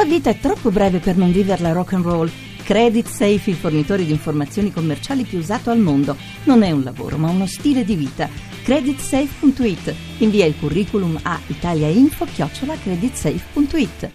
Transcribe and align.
La 0.00 0.06
vita 0.06 0.30
è 0.30 0.38
troppo 0.38 0.70
breve 0.70 0.98
per 0.98 1.18
non 1.18 1.30
viverla 1.30 1.72
rock 1.72 1.92
and 1.92 2.04
roll. 2.04 2.30
Credit 2.64 3.06
Safe, 3.06 3.50
il 3.50 3.56
fornitore 3.56 4.06
di 4.06 4.12
informazioni 4.12 4.72
commerciali 4.72 5.24
più 5.24 5.36
usato 5.36 5.68
al 5.68 5.78
mondo. 5.78 6.16
Non 6.44 6.62
è 6.62 6.70
un 6.70 6.82
lavoro, 6.82 7.18
ma 7.18 7.28
uno 7.28 7.46
stile 7.46 7.84
di 7.84 7.96
vita. 7.96 8.26
Creditsafe.it. 8.62 9.94
Invia 10.20 10.46
il 10.46 10.54
curriculum 10.58 11.18
a 11.20 11.38
italiainfo-creditsafe.it. 11.46 14.10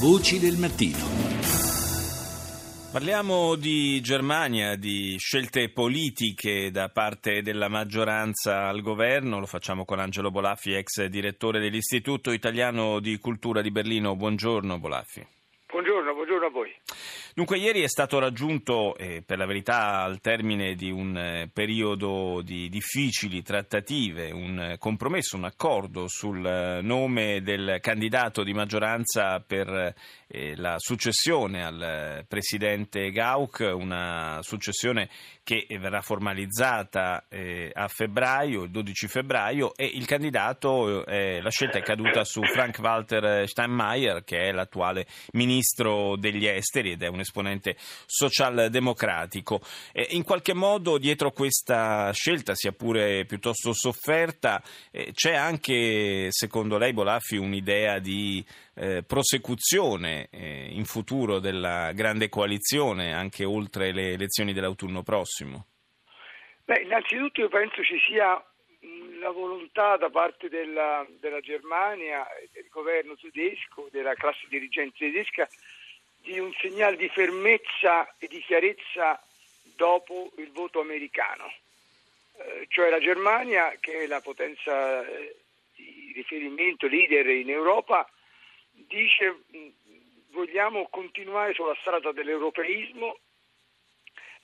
Voci 0.00 0.40
del 0.40 0.56
mattino. 0.56 1.17
Parliamo 2.98 3.54
di 3.54 4.00
Germania, 4.00 4.74
di 4.74 5.14
scelte 5.18 5.70
politiche 5.70 6.72
da 6.72 6.88
parte 6.88 7.42
della 7.42 7.68
maggioranza 7.68 8.66
al 8.66 8.80
governo. 8.80 9.38
Lo 9.38 9.46
facciamo 9.46 9.84
con 9.84 10.00
Angelo 10.00 10.32
Bolaffi, 10.32 10.72
ex 10.72 11.04
direttore 11.04 11.60
dell'Istituto 11.60 12.32
Italiano 12.32 12.98
di 12.98 13.16
Cultura 13.18 13.60
di 13.60 13.70
Berlino. 13.70 14.16
Buongiorno 14.16 14.80
Bolaffi. 14.80 15.24
Buongiorno, 15.70 16.12
buongiorno 16.12 16.46
a 16.46 16.50
voi. 16.50 16.74
Dunque, 17.38 17.56
ieri 17.56 17.82
è 17.82 17.88
stato 17.88 18.18
raggiunto, 18.18 18.96
eh, 18.96 19.22
per 19.24 19.38
la 19.38 19.46
verità, 19.46 20.02
al 20.02 20.20
termine 20.20 20.74
di 20.74 20.90
un 20.90 21.16
eh, 21.16 21.48
periodo 21.52 22.42
di 22.42 22.68
difficili 22.68 23.44
trattative, 23.44 24.32
un 24.32 24.58
eh, 24.58 24.78
compromesso, 24.78 25.36
un 25.36 25.44
accordo 25.44 26.08
sul 26.08 26.44
eh, 26.44 26.80
nome 26.82 27.40
del 27.42 27.78
candidato 27.80 28.42
di 28.42 28.52
maggioranza 28.52 29.38
per 29.38 29.94
eh, 30.26 30.56
la 30.56 30.74
successione 30.78 31.64
al 31.64 31.80
eh, 31.80 32.24
presidente 32.26 33.12
Gauck, 33.12 33.70
una 33.72 34.40
successione 34.42 35.08
che 35.44 35.64
verrà 35.80 36.02
formalizzata 36.02 37.24
a 37.72 37.88
febbraio, 37.88 38.64
il 38.64 38.70
12 38.70 39.08
febbraio, 39.08 39.74
e 39.76 39.86
il 39.86 40.04
candidato, 40.04 41.04
la 41.06 41.48
scelta 41.48 41.78
è 41.78 41.82
caduta 41.82 42.22
su 42.22 42.42
Frank-Walter 42.42 43.48
Steinmeier, 43.48 44.24
che 44.24 44.40
è 44.40 44.52
l'attuale 44.52 45.06
ministro 45.32 46.16
degli 46.16 46.44
esteri 46.44 46.77
ed 46.86 47.02
è 47.02 47.08
un 47.08 47.20
esponente 47.20 47.76
socialdemocratico. 47.78 49.60
Eh, 49.92 50.08
in 50.10 50.24
qualche 50.24 50.54
modo 50.54 50.98
dietro 50.98 51.30
questa 51.30 52.10
scelta, 52.12 52.54
sia 52.54 52.72
pure 52.72 53.24
piuttosto 53.26 53.72
sofferta, 53.72 54.62
eh, 54.90 55.10
c'è 55.12 55.34
anche, 55.34 56.28
secondo 56.30 56.78
lei, 56.78 56.92
Bolaffi, 56.92 57.36
un'idea 57.36 57.98
di 57.98 58.44
eh, 58.74 59.02
prosecuzione 59.02 60.28
eh, 60.30 60.68
in 60.70 60.84
futuro 60.84 61.38
della 61.38 61.92
grande 61.92 62.28
coalizione, 62.28 63.12
anche 63.12 63.44
oltre 63.44 63.92
le 63.92 64.12
elezioni 64.12 64.52
dell'autunno 64.52 65.02
prossimo? 65.02 65.66
Beh, 66.64 66.82
innanzitutto 66.82 67.40
io 67.40 67.48
penso 67.48 67.82
ci 67.82 67.98
sia 68.06 68.42
la 69.20 69.30
volontà 69.30 69.96
da 69.96 70.10
parte 70.10 70.48
della, 70.48 71.06
della 71.18 71.40
Germania, 71.40 72.26
del 72.52 72.68
governo 72.70 73.16
tedesco, 73.16 73.88
della 73.90 74.14
classe 74.14 74.46
dirigente 74.48 74.98
tedesca 74.98 75.48
di 76.28 76.38
un 76.38 76.52
segnale 76.60 76.96
di 76.96 77.08
fermezza 77.08 78.14
e 78.18 78.26
di 78.26 78.40
chiarezza 78.40 79.18
dopo 79.74 80.30
il 80.36 80.52
voto 80.52 80.80
americano. 80.80 81.50
Eh, 82.36 82.66
cioè 82.68 82.90
la 82.90 83.00
Germania, 83.00 83.74
che 83.80 84.02
è 84.02 84.06
la 84.06 84.20
potenza 84.20 85.06
eh, 85.08 85.36
di 85.74 86.12
riferimento, 86.14 86.86
leader 86.86 87.26
in 87.30 87.48
Europa, 87.48 88.06
dice 88.72 89.38
mh, 89.46 89.68
vogliamo 90.32 90.88
continuare 90.90 91.54
sulla 91.54 91.76
strada 91.80 92.12
dell'europeismo, 92.12 93.18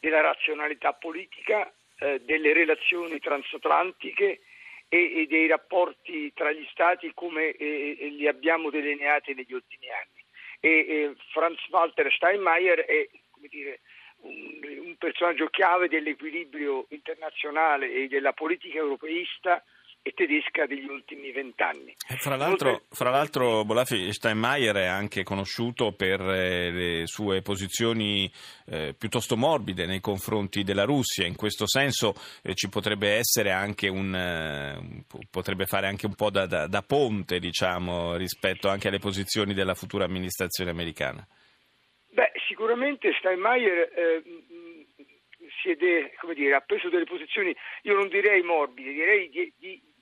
della 0.01 0.23
razionalità 0.23 0.95
politica, 0.95 1.71
eh, 1.99 2.23
delle 2.25 2.55
relazioni 2.55 3.19
transatlantiche 3.19 4.41
e, 4.89 5.21
e, 5.21 5.27
dei 5.27 5.47
rapporti 5.49 6.33
tra 6.33 6.51
gli 6.51 6.67
Stati 6.71 7.13
come 7.13 7.51
eh, 7.51 8.09
li 8.11 8.27
abbiamo 8.27 8.71
delineati 8.71 9.35
negli 9.35 9.53
ultimi 9.53 9.91
anni 9.91 10.24
e, 10.65 11.15
Franz 11.33 11.59
Walter 11.69 12.11
Steinmeier 12.11 12.81
è 12.81 13.07
dire, 13.51 13.81
un, 14.21 14.61
un, 14.87 14.97
personaggio 14.97 15.49
chiave 15.49 15.89
dell'equilibrio 15.89 16.87
internazionale 16.89 17.93
e 17.93 18.09
della 18.09 18.33
politica 18.33 18.79
europeista 18.79 19.63
e 20.07 20.13
tedesca 20.13 20.67
degli 20.67 20.87
ultimi 20.87 21.33
vent'anni. 21.33 21.97
Eh, 22.07 22.17
fra 22.17 22.37
l'altro, 22.37 22.83
fra 22.91 23.09
l'altro 23.09 23.65
Bolafi 23.65 24.13
Steinmeier 24.13 24.77
è 24.77 24.85
anche 24.85 25.23
conosciuto 25.23 25.93
per 25.93 26.21
eh, 26.21 26.71
le 26.71 27.07
sue 27.07 27.41
posizioni 27.41 28.31
eh, 28.67 28.95
piuttosto 28.99 29.35
morbide 29.35 29.87
nei 29.87 30.01
confronti 30.01 30.63
della 30.63 30.85
Russia. 30.85 31.25
In 31.27 31.37
questo 31.37 31.67
senso 31.67 32.13
eh, 32.43 32.55
ci 32.55 32.69
potrebbe 32.69 33.13
essere 33.15 33.51
anche 33.51 33.89
un 33.89 34.15
eh, 34.15 35.05
potrebbe 35.31 35.65
fare 35.65 35.87
anche 35.87 36.05
un 36.05 36.15
po' 36.15 36.29
da, 36.29 36.45
da, 36.45 36.67
da 36.67 36.83
ponte, 36.83 37.39
diciamo, 37.39 38.15
rispetto 38.17 38.69
anche 38.69 38.89
alle 38.89 38.99
posizioni 38.99 39.55
della 39.55 39.75
futura 39.75 40.05
amministrazione 40.05 40.71
americana. 40.71 41.27
Beh, 42.11 42.33
sicuramente 42.47 43.11
Steinmeier 43.19 43.91
eh, 43.97 44.23
siede, 45.63 46.13
dire, 46.35 46.57
ha 46.57 46.61
preso 46.61 46.91
delle 46.91 47.05
posizioni, 47.05 47.57
io 47.85 47.95
non 47.95 48.09
direi 48.09 48.43
morbide, 48.43 48.93
direi 48.93 49.31
di, 49.31 49.51
di 49.57 49.93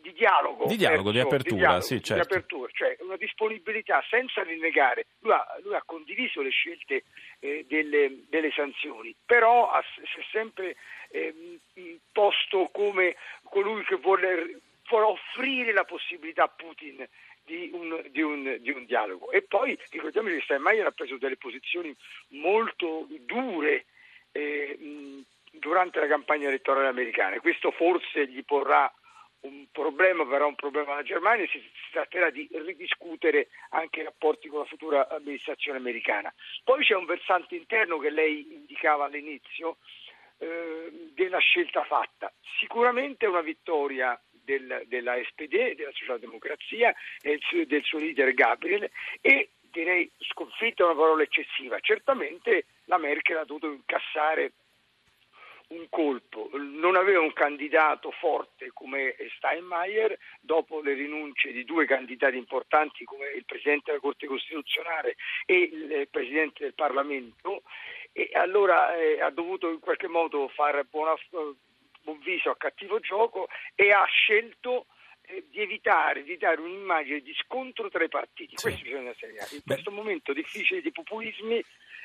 di 0.00 0.12
dialogo. 0.12 0.66
Di 0.66 0.76
dialogo, 0.76 1.10
di 1.10 1.18
apertura, 1.18 1.54
di 1.54 1.58
dialogo, 1.58 1.80
sì, 1.82 2.02
certo. 2.02 2.14
Di 2.14 2.34
apertura, 2.34 2.70
cioè 2.72 2.96
una 3.00 3.16
disponibilità 3.16 4.02
senza 4.08 4.42
rinnegare. 4.42 5.06
Lui 5.20 5.32
ha, 5.32 5.58
lui 5.62 5.74
ha 5.74 5.82
condiviso 5.84 6.42
le 6.42 6.50
scelte 6.50 7.04
eh, 7.40 7.64
delle, 7.68 8.24
delle, 8.28 8.50
sanzioni, 8.50 9.14
però 9.24 9.70
ha, 9.70 9.82
si 9.94 10.20
è 10.20 10.24
sempre 10.30 10.76
eh, 11.10 11.58
posto 12.12 12.68
come 12.72 13.16
colui 13.44 13.84
che 13.84 13.96
vuole, 13.96 14.60
vuole, 14.88 15.04
offrire 15.04 15.72
la 15.72 15.84
possibilità 15.84 16.44
a 16.44 16.48
Putin 16.54 17.06
di 17.44 17.70
un, 17.72 18.02
di, 18.10 18.22
un, 18.22 18.56
di 18.60 18.70
un, 18.70 18.84
dialogo. 18.84 19.30
E 19.30 19.42
poi 19.42 19.78
ricordiamoci 19.90 20.36
che 20.36 20.42
Steinmeier 20.42 20.86
ha 20.86 20.92
preso 20.92 21.16
delle 21.16 21.36
posizioni 21.36 21.94
molto 22.28 23.06
dure 23.26 23.86
eh, 24.32 24.78
durante 25.50 25.98
la 25.98 26.06
campagna 26.06 26.48
elettorale 26.48 26.88
americana. 26.88 27.40
Questo 27.40 27.70
forse 27.72 28.28
gli 28.28 28.44
porrà 28.44 28.92
un 29.42 29.66
problema, 29.72 30.26
però 30.26 30.46
un 30.46 30.54
problema 30.54 30.92
alla 30.92 31.02
Germania, 31.02 31.46
si, 31.46 31.58
si, 31.60 31.90
tratterà 31.92 32.30
di 32.30 32.48
ridiscutere 32.52 33.48
anche 33.70 34.00
i 34.00 34.04
rapporti 34.04 34.48
con 34.48 34.60
la 34.60 34.64
futura 34.66 35.08
amministrazione 35.08 35.78
americana. 35.78 36.32
Poi 36.64 36.84
c'è 36.84 36.94
un 36.94 37.06
versante 37.06 37.54
interno 37.54 37.98
che 37.98 38.10
lei 38.10 38.46
indicava 38.52 39.06
all'inizio 39.06 39.78
eh, 40.38 41.10
della 41.14 41.38
scelta 41.38 41.84
fatta. 41.84 42.32
Sicuramente 42.58 43.26
una 43.26 43.40
vittoria 43.40 44.20
del, 44.30 44.84
della 44.86 45.14
SPD, 45.22 45.74
della 45.74 45.92
socialdemocrazia 45.92 46.94
e 47.20 47.38
del, 47.50 47.66
del 47.66 47.82
suo 47.84 47.98
leader 47.98 48.32
Gabriel 48.34 48.90
e 49.20 49.50
direi 49.70 50.10
sconfitta 50.18 50.82
è 50.82 50.86
una 50.86 50.96
parola 50.96 51.22
eccessiva. 51.22 51.78
Certamente 51.80 52.66
la 52.84 52.98
Merkel 52.98 53.38
ha 53.38 53.44
dovuto 53.44 53.70
incassare 53.70 54.52
un 55.70 55.88
colpo, 55.88 56.50
non 56.52 56.96
aveva 56.96 57.20
un 57.20 57.32
candidato 57.32 58.10
forte 58.10 58.70
come 58.72 59.14
Steinmeier, 59.36 60.16
dopo 60.40 60.80
le 60.80 60.94
rinunce 60.94 61.52
di 61.52 61.64
due 61.64 61.86
candidati 61.86 62.36
importanti 62.36 63.04
come 63.04 63.28
il 63.30 63.44
Presidente 63.44 63.84
della 63.86 64.00
Corte 64.00 64.26
Costituzionale 64.26 65.16
e 65.46 65.70
il 65.72 66.08
Presidente 66.10 66.64
del 66.64 66.74
Parlamento, 66.74 67.62
e 68.12 68.30
allora 68.32 68.96
eh, 68.96 69.20
ha 69.20 69.30
dovuto 69.30 69.70
in 69.70 69.78
qualche 69.78 70.08
modo 70.08 70.48
fare 70.48 70.84
buona, 70.84 71.14
buon 72.02 72.18
viso 72.18 72.50
a 72.50 72.56
cattivo 72.56 72.98
gioco 72.98 73.48
e 73.76 73.92
ha 73.92 74.04
scelto 74.06 74.86
eh, 74.86 74.99
di 75.48 75.60
evitare 75.60 76.22
di 76.22 76.36
dare 76.36 76.60
un'immagine 76.60 77.20
di 77.20 77.34
scontro 77.34 77.88
tra 77.88 78.04
i 78.04 78.08
partiti. 78.08 78.56
Sì. 78.56 78.62
Questo 78.62 78.82
bisogna 78.82 79.14
segnare. 79.18 79.48
In 79.52 79.60
Beh. 79.64 79.74
questo 79.74 79.90
momento 79.90 80.32
difficile 80.32 80.80
di 80.80 80.92
populismi 80.92 81.62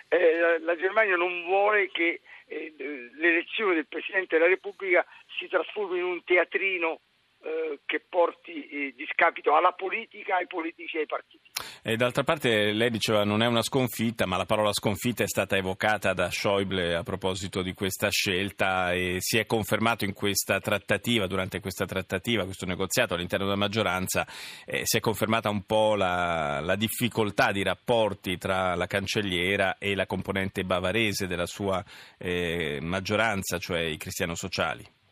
eh, 0.08 0.60
la 0.60 0.76
Germania 0.76 1.16
non 1.16 1.44
vuole 1.46 1.90
che 1.92 2.22
eh, 2.48 2.74
l'elezione 3.14 3.74
del 3.76 3.88
Presidente 3.88 4.38
della 4.38 4.50
Repubblica 4.50 5.06
si 5.38 5.48
trasformi 5.48 5.98
in 5.98 6.04
un 6.04 6.24
teatrino 6.24 7.00
eh, 7.46 7.82
che 7.86 8.04
porti 8.10 8.68
eh, 8.68 8.94
discapito 8.98 9.56
alla 9.56 9.74
politica, 9.74 10.38
ai 10.38 10.48
politici 10.48 10.98
e 10.98 11.02
ai 11.02 11.06
partiti. 11.06 11.52
E 11.84 11.96
d'altra 11.96 12.24
parte 12.24 12.72
lei 12.72 12.90
diceva 12.90 13.24
non 13.24 13.44
è 13.44 13.46
una 13.46 13.62
sconfitta, 13.62 14.26
ma 14.26 14.36
la 14.36 14.46
parola 14.46 14.74
sconfitta 14.74 15.24
è 15.24 15.28
stata 15.28 15.56
evocata 15.56 16.14
da 16.14 16.32
Schäuble 16.32 16.96
a 16.96 17.04
proposito 17.04 17.62
di 17.62 17.76
questa 17.76 18.10
scelta 18.10 18.94
e 18.94 19.18
si 19.20 19.38
è 19.38 19.46
confermato 19.46 20.06
in 20.06 20.14
questa 20.14 20.60
trattativa, 20.60 21.28
durante 21.28 21.60
questa 21.60 21.86
trattativa, 21.86 22.46
questo 22.46 22.66
negoziato 22.66 23.14
all'interno 23.14 23.46
della 23.46 23.58
maggioranza, 23.58 24.26
eh, 24.66 24.82
si 24.84 24.98
è 24.98 25.00
confermata 25.00 25.50
un 25.50 25.66
po' 25.66 25.94
la, 25.94 26.60
la, 26.62 26.76
difficoltà 26.76 27.52
di 27.52 27.62
rapporti 27.62 28.40
tra 28.40 28.74
la 28.74 28.88
cancelliera 28.88 29.78
e 29.78 29.94
la 29.94 30.08
componente 30.08 30.64
bavarese 30.64 31.28
della 31.28 31.46
sua 31.46 31.84
eh, 32.18 32.80
maggioranza, 32.82 33.60
cioè 33.60 33.82
i 33.82 33.98
cristiano-sociali. 33.98 35.04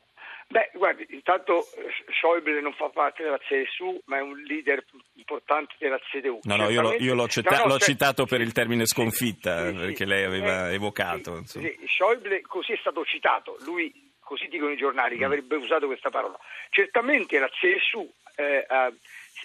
Beh, 0.53 0.69
guardi, 0.75 1.03
intanto 1.09 1.65
eh, 1.75 1.89
Schäuble 2.11 2.61
non 2.61 2.73
fa 2.73 2.87
parte 2.89 3.23
della 3.23 3.39
CSU, 3.39 4.03
ma 4.05 4.17
è 4.17 4.21
un 4.21 4.39
leader 4.43 4.85
importante 5.15 5.73
della 5.79 5.97
CDU. 5.97 6.41
No, 6.43 6.55
no, 6.57 6.69
io, 6.69 6.79
lo, 6.79 6.93
io 6.93 7.15
l'ho, 7.15 7.27
cita- 7.27 7.49
no, 7.49 7.57
no, 7.57 7.67
l'ho 7.69 7.79
cioè, 7.79 7.89
citato 7.89 8.27
per 8.27 8.39
il 8.39 8.51
termine 8.51 8.85
sconfitta, 8.85 9.69
sì, 9.69 9.73
perché 9.73 9.95
sì, 9.95 10.05
lei 10.05 10.23
aveva 10.23 10.69
eh, 10.69 10.75
evocato. 10.75 11.41
Sì, 11.45 11.75
Schäuble 11.87 12.41
così 12.41 12.73
è 12.73 12.77
stato 12.77 13.03
citato, 13.03 13.57
lui, 13.61 14.11
così 14.19 14.47
dicono 14.47 14.69
i 14.69 14.77
giornali, 14.77 15.17
che 15.17 15.23
mm. 15.23 15.31
avrebbe 15.31 15.55
usato 15.55 15.87
questa 15.87 16.11
parola. 16.11 16.37
Certamente 16.69 17.39
la 17.39 17.49
CSU 17.49 18.13
eh, 18.35 18.67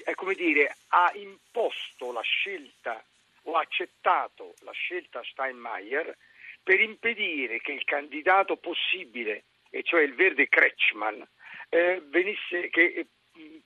eh, 0.04 0.14
come 0.14 0.34
dire, 0.34 0.76
ha 0.88 1.10
imposto 1.14 2.12
la 2.12 2.20
scelta 2.20 3.02
o 3.44 3.56
accettato 3.56 4.56
la 4.60 4.72
scelta 4.72 5.22
Steinmeier 5.24 6.14
per 6.62 6.80
impedire 6.80 7.62
che 7.62 7.72
il 7.72 7.84
candidato 7.84 8.56
possibile, 8.56 9.44
e 9.70 9.82
cioè 9.82 10.02
il 10.02 10.14
verde 10.14 10.48
Kretschmann, 10.48 11.20
eh, 11.68 12.02
venisse, 12.06 12.68
che, 12.70 13.06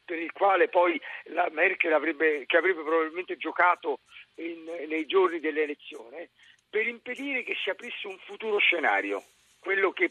per 0.05 0.19
il 0.19 0.33
quale 0.33 0.69
poi 0.69 1.01
la 1.25 1.49
Merkel 1.51 1.93
avrebbe, 1.93 2.45
che 2.47 2.57
avrebbe 2.57 2.83
probabilmente 2.83 3.37
giocato 3.37 4.01
in, 4.37 4.65
nei 4.89 5.07
giorni 5.07 5.41
dell'elezione, 5.41 6.31
per 6.69 6.87
impedire 6.87 7.43
che 7.43 7.55
si 7.63 7.71
aprisse 7.71 8.07
un 8.07 8.19
futuro 8.19 8.59
scenario, 8.59 9.23
quello 9.59 9.93
che 9.93 10.11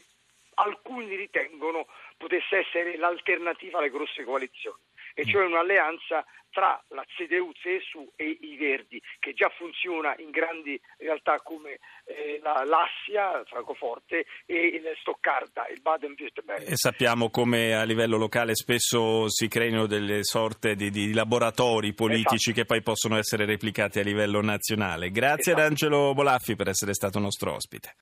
alcuni 0.54 1.14
ritengono 1.16 1.86
potesse 2.16 2.58
essere 2.58 2.96
l'alternativa 2.96 3.78
alle 3.78 3.90
grosse 3.90 4.24
coalizioni, 4.24 4.80
e 5.14 5.24
cioè 5.24 5.44
un'alleanza 5.44 6.24
tra 6.52 6.80
la 6.88 7.04
CDU-CSU 7.04 8.12
e 8.14 8.38
i 8.40 8.56
Verdi, 8.56 9.00
che 9.18 9.32
già 9.32 9.50
funziona 9.56 10.14
in 10.18 10.30
grandi 10.30 10.78
realtà 10.98 11.40
come 11.40 11.78
eh, 12.04 12.38
la, 12.42 12.62
l'Assia, 12.64 13.42
Francoforte, 13.46 14.26
e 14.46 14.66
il 14.66 14.82
Stoccarda, 15.00 15.66
il 15.68 15.80
Baden-Württemberg. 15.80 16.68
E 16.68 16.76
sappiamo 16.76 17.30
come 17.30 17.74
a 17.74 17.84
livello 17.84 18.18
locale 18.18 18.54
spesso 18.54 19.28
si 19.28 19.48
creino 19.48 19.86
delle 19.86 20.22
sorte 20.22 20.74
di, 20.74 20.90
di 20.90 21.12
laboratori 21.12 21.94
politici 21.94 22.50
esatto. 22.50 22.56
che 22.60 22.64
poi 22.66 22.82
possono 22.82 23.16
essere 23.16 23.46
replicati 23.46 23.98
a 23.98 24.02
livello 24.02 24.42
nazionale. 24.42 25.10
Grazie 25.10 25.52
esatto. 25.52 25.60
ad 25.60 25.70
Angelo 25.70 26.12
Bolaffi 26.12 26.54
per 26.54 26.68
essere 26.68 26.92
stato 26.92 27.18
nostro 27.18 27.54
ospite. 27.54 27.94